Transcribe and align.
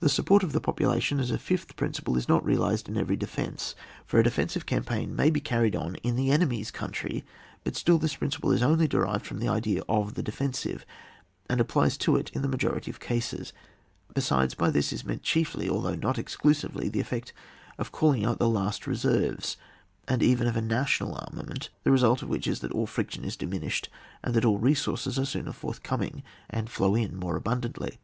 The 0.00 0.08
support 0.08 0.42
of 0.42 0.52
the 0.52 0.62
population 0.62 1.20
as 1.20 1.30
a 1.30 1.36
£fkh 1.36 1.76
principle 1.76 2.16
is 2.16 2.26
not 2.26 2.42
realised 2.42 2.88
in 2.88 2.96
every 2.96 3.16
defence, 3.16 3.74
for 4.06 4.18
a 4.18 4.24
defensive 4.24 4.64
campaign 4.64 5.14
may 5.14 5.28
be 5.28 5.40
carried 5.40 5.76
on 5.76 5.96
in 5.96 6.16
the 6.16 6.30
enemy's 6.30 6.70
country, 6.70 7.22
but 7.62 7.76
still 7.76 7.98
this 7.98 8.16
principle 8.16 8.50
is 8.50 8.62
only 8.62 8.88
derived 8.88 9.26
from 9.26 9.40
the 9.40 9.48
idea 9.48 9.82
of 9.90 10.14
the 10.14 10.22
defensive, 10.22 10.86
and 11.50 11.60
applies 11.60 11.98
to 11.98 12.16
it 12.16 12.30
in 12.32 12.40
the 12.40 12.48
majority 12.48 12.90
of 12.90 12.98
cases. 12.98 13.52
Besides 14.14 14.54
by 14.54 14.70
this 14.70 14.90
is 14.90 15.04
meant 15.04 15.22
chiefly, 15.22 15.68
although 15.68 15.96
not 15.96 16.18
exclusively, 16.18 16.88
the 16.88 17.00
effect 17.00 17.34
of 17.76 17.92
calling 17.92 18.24
out 18.24 18.38
the 18.38 18.48
last 18.48 18.82
Beserves, 18.86 19.58
and 20.08 20.22
even 20.22 20.46
of 20.46 20.56
a 20.56 20.62
national 20.62 21.14
armament, 21.14 21.68
the 21.82 21.92
result 21.92 22.22
of 22.22 22.30
which 22.30 22.46
is 22.46 22.60
that 22.60 22.72
all 22.72 22.86
friction 22.86 23.22
is 23.22 23.36
diminished, 23.36 23.90
and 24.24 24.32
that 24.32 24.46
all 24.46 24.56
resources 24.56 25.18
are 25.18 25.26
sooner 25.26 25.52
forthcoming 25.52 26.22
and 26.48 26.70
flow 26.70 26.94
in 26.94 27.14
more 27.14 27.36
abundantly. 27.36 27.98